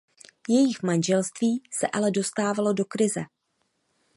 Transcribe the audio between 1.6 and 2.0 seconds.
se